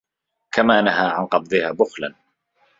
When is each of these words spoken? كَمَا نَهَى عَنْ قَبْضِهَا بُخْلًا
كَمَا 0.51 0.81
نَهَى 0.81 1.07
عَنْ 1.09 1.25
قَبْضِهَا 1.25 1.71
بُخْلًا 1.71 2.13